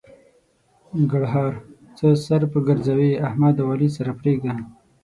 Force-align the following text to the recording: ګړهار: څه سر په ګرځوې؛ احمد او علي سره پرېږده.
ګړهار: 1.11 1.53
څه 1.97 2.07
سر 2.25 2.41
په 2.51 2.59
ګرځوې؛ 2.67 3.11
احمد 3.27 3.55
او 3.61 3.67
علي 3.73 3.89
سره 3.97 4.11
پرېږده. 4.19 4.53